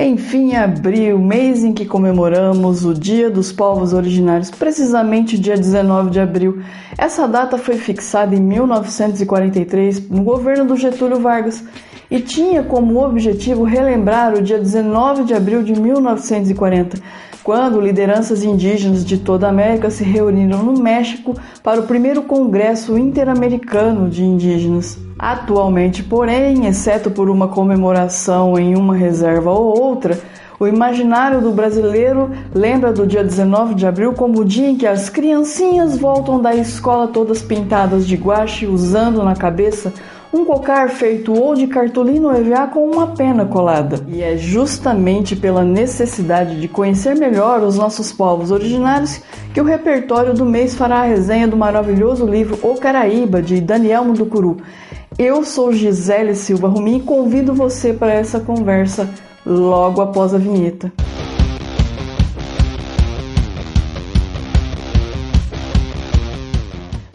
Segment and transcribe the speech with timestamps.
[0.00, 6.20] Enfim, abril, mês em que comemoramos o Dia dos Povos Originários, precisamente dia 19 de
[6.20, 6.62] abril.
[6.96, 11.64] Essa data foi fixada em 1943 no governo do Getúlio Vargas
[12.10, 16.98] e tinha como objetivo relembrar o dia 19 de abril de 1940,
[17.42, 22.98] quando lideranças indígenas de toda a América se reuniram no México para o primeiro Congresso
[22.98, 24.98] Interamericano de Indígenas.
[25.18, 30.18] Atualmente, porém, exceto por uma comemoração em uma reserva ou outra,
[30.60, 34.86] o imaginário do brasileiro lembra do dia 19 de abril como o dia em que
[34.86, 39.92] as criancinhas voltam da escola todas pintadas de guache, usando na cabeça
[40.32, 44.04] um cocar feito ou de cartolina ou EVA com uma pena colada.
[44.08, 49.20] E é justamente pela necessidade de conhecer melhor os nossos povos originários
[49.54, 54.04] que o repertório do mês fará a resenha do maravilhoso livro O Caraíba, de Daniel
[54.04, 54.58] Munducuru.
[55.18, 59.08] Eu sou Gisele Silva Rumi e convido você para essa conversa
[59.44, 60.92] logo após a vinheta.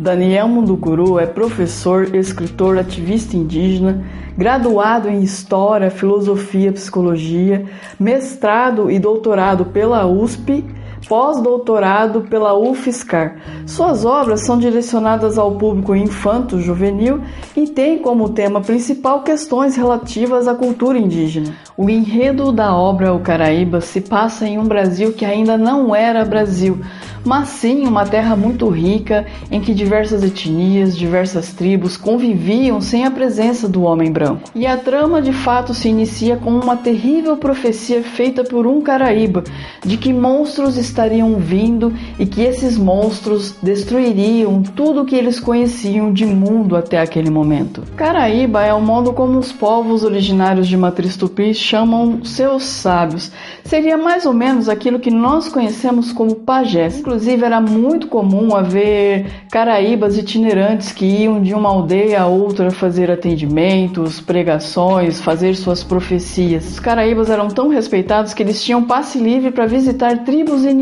[0.00, 4.02] Daniel Munducuru é professor, escritor, ativista indígena,
[4.34, 7.66] graduado em História, Filosofia, Psicologia,
[7.98, 10.64] mestrado e doutorado pela USP
[11.08, 13.36] pós-doutorado pela UFSCar.
[13.66, 17.20] Suas obras são direcionadas ao público infanto-juvenil
[17.56, 21.54] e têm como tema principal questões relativas à cultura indígena.
[21.76, 26.24] O enredo da obra O Caraíba se passa em um Brasil que ainda não era
[26.24, 26.78] Brasil,
[27.24, 33.10] mas sim uma terra muito rica em que diversas etnias, diversas tribos conviviam sem a
[33.10, 34.50] presença do homem branco.
[34.54, 39.44] E a trama de fato se inicia com uma terrível profecia feita por um Caraíba
[39.84, 46.12] de que monstros estariam vindo e que esses monstros destruiriam tudo o que eles conheciam
[46.12, 47.82] de mundo até aquele momento.
[47.96, 53.30] Caraíba é o modo como os povos originários de Matriz Tupi chamam seus sábios.
[53.64, 56.98] Seria mais ou menos aquilo que nós conhecemos como pajés.
[56.98, 63.10] Inclusive, era muito comum haver caraíbas itinerantes que iam de uma aldeia a outra fazer
[63.10, 66.72] atendimentos, pregações, fazer suas profecias.
[66.72, 70.79] Os caraíbas eram tão respeitados que eles tinham passe livre para visitar tribos inimigas.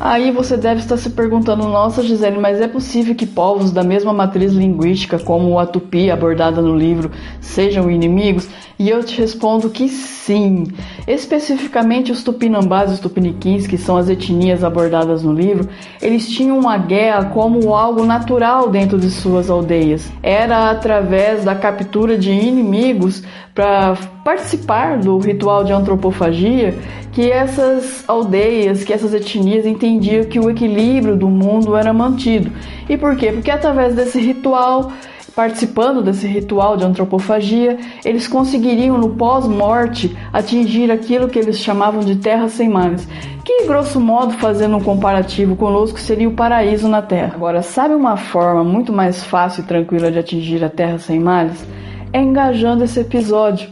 [0.00, 4.12] Aí você deve estar se perguntando: nossa, Gisele, mas é possível que povos da mesma
[4.12, 8.48] matriz linguística, como a tupi abordada no livro, sejam inimigos?
[8.78, 10.64] E eu te respondo que sim.
[11.06, 15.68] Especificamente os tupinambás e os tupiniquins, que são as etnias abordadas no livro,
[16.00, 20.10] eles tinham a guerra como algo natural dentro de suas aldeias.
[20.22, 23.22] Era através da captura de inimigos
[23.54, 26.74] para participar do ritual de antropofagia
[27.12, 32.50] que essas aldeias, que essas etnias entendiam que o equilíbrio do mundo era mantido.
[32.88, 33.32] E por quê?
[33.32, 34.92] Porque através desse ritual
[35.34, 42.16] Participando desse ritual de antropofagia, eles conseguiriam no pós-morte atingir aquilo que eles chamavam de
[42.16, 43.08] terra sem males,
[43.42, 47.32] que grosso modo, fazendo um comparativo conosco, seria o paraíso na terra.
[47.34, 51.66] Agora, sabe uma forma muito mais fácil e tranquila de atingir a terra sem males?
[52.12, 53.70] É engajando esse episódio.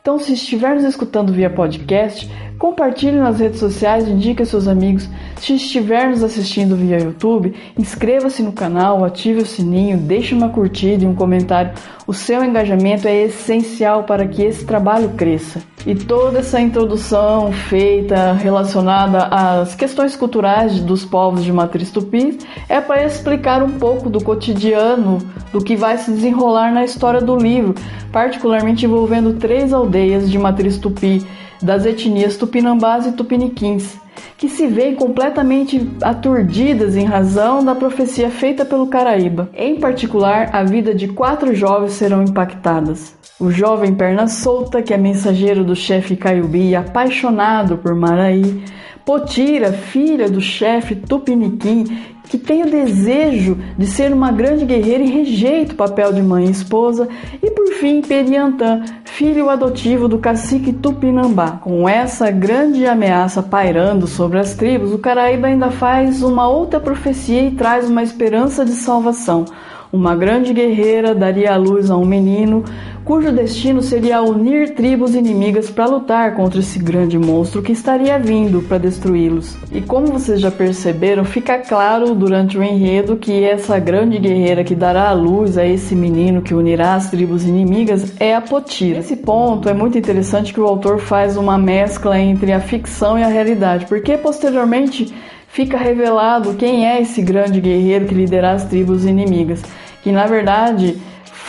[0.00, 2.28] Então, se estiver nos escutando via podcast,
[2.60, 5.08] Compartilhe nas redes sociais, indique a seus amigos.
[5.36, 11.02] Se estiver nos assistindo via YouTube, inscreva-se no canal, ative o sininho, deixe uma curtida
[11.02, 11.72] e um comentário.
[12.06, 15.62] O seu engajamento é essencial para que esse trabalho cresça.
[15.86, 22.36] E toda essa introdução feita relacionada às questões culturais dos povos de matriz tupi
[22.68, 25.16] é para explicar um pouco do cotidiano
[25.50, 27.74] do que vai se desenrolar na história do livro,
[28.12, 31.26] particularmente envolvendo três aldeias de matriz tupi
[31.62, 33.96] das etnias tupinambás e tupiniquins,
[34.36, 39.50] que se veem completamente aturdidas em razão da profecia feita pelo Caraíba.
[39.54, 43.14] Em particular, a vida de quatro jovens serão impactadas.
[43.38, 48.62] O jovem perna solta, que é mensageiro do chefe Caiubi, apaixonado por Maraí,
[49.04, 51.84] Potira, filha do chefe Tupiniquim,
[52.28, 56.46] que tem o desejo de ser uma grande guerreira e rejeita o papel de mãe
[56.46, 57.08] e esposa,
[57.42, 58.84] e por fim Periantã,
[59.20, 61.58] filho adotivo do cacique Tupinambá.
[61.60, 67.42] Com essa grande ameaça pairando sobre as tribos, o Caraíba ainda faz uma outra profecia
[67.42, 69.44] e traz uma esperança de salvação.
[69.92, 72.64] Uma grande guerreira daria a luz a um menino
[73.04, 78.62] cujo destino seria unir tribos inimigas para lutar contra esse grande monstro que estaria vindo
[78.62, 79.56] para destruí-los.
[79.72, 84.74] E como vocês já perceberam, fica claro durante o enredo que essa grande guerreira que
[84.74, 88.98] dará a luz a esse menino que unirá as tribos inimigas é a Potira.
[88.98, 93.22] Esse ponto é muito interessante que o autor faz uma mescla entre a ficção e
[93.22, 95.12] a realidade, porque posteriormente
[95.48, 99.62] fica revelado quem é esse grande guerreiro que liderará as tribos inimigas,
[100.02, 100.96] que na verdade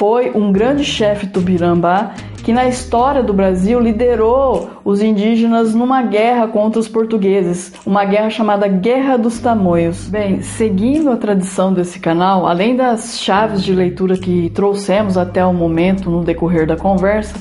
[0.01, 6.47] foi um grande chefe tupirambá que na história do Brasil liderou os indígenas numa guerra
[6.47, 10.09] contra os portugueses, uma guerra chamada Guerra dos Tamoios.
[10.09, 15.53] Bem, seguindo a tradição desse canal, além das chaves de leitura que trouxemos até o
[15.53, 17.35] momento no decorrer da conversa,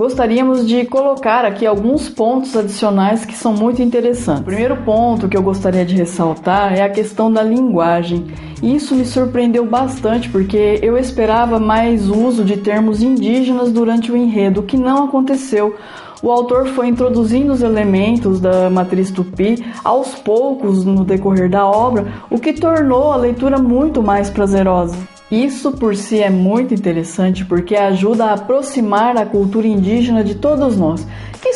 [0.00, 4.40] gostaríamos de colocar aqui alguns pontos adicionais que são muito interessantes.
[4.40, 8.28] O primeiro ponto que eu gostaria de ressaltar é a questão da linguagem.
[8.62, 14.60] Isso me surpreendeu bastante porque eu esperava mais uso de termos indígenas durante o enredo,
[14.60, 15.76] o que não aconteceu.
[16.22, 22.10] O autor foi introduzindo os elementos da matriz tupi aos poucos no decorrer da obra,
[22.30, 24.96] o que tornou a leitura muito mais prazerosa.
[25.30, 30.76] Isso por si é muito interessante porque ajuda a aproximar a cultura indígena de todos
[30.76, 31.06] nós,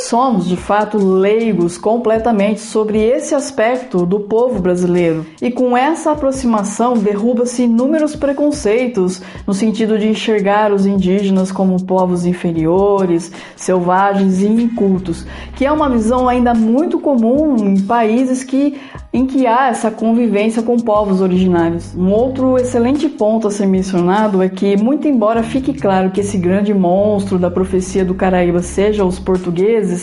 [0.04, 5.24] somos de fato leigos completamente sobre esse aspecto do povo brasileiro.
[5.40, 12.26] E com essa aproximação derruba-se inúmeros preconceitos no sentido de enxergar os indígenas como povos
[12.26, 18.78] inferiores, selvagens e incultos, que é uma visão ainda muito comum em países que
[19.14, 21.94] em que há essa convivência com povos originários.
[21.94, 26.36] Um outro excelente ponto a ser mencionado é que, muito embora fique claro que esse
[26.36, 29.93] grande monstro da profecia do Caraíba seja os portugueses,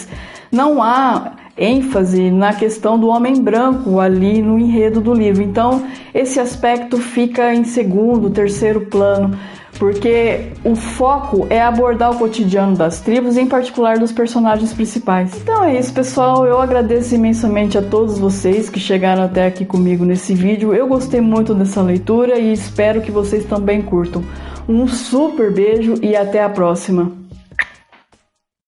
[0.51, 5.43] não há ênfase na questão do homem branco ali no enredo do livro.
[5.43, 5.83] Então,
[6.13, 9.37] esse aspecto fica em segundo, terceiro plano
[9.81, 15.35] porque o foco é abordar o cotidiano das tribos, em particular dos personagens principais.
[15.41, 16.45] Então é isso, pessoal.
[16.45, 20.71] Eu agradeço imensamente a todos vocês que chegaram até aqui comigo nesse vídeo.
[20.71, 24.23] Eu gostei muito dessa leitura e espero que vocês também curtam.
[24.69, 27.20] Um super beijo e até a próxima!